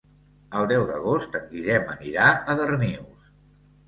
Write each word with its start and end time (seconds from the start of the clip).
El 0.59 0.69
deu 0.69 0.85
d'agost 0.91 1.37
en 1.39 1.43
Guillem 1.51 1.91
anirà 1.97 2.31
a 2.31 2.57
Darnius. 2.61 3.29